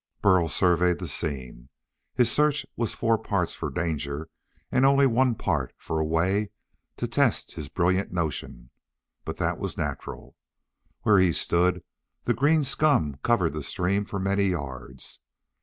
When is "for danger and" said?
3.53-4.83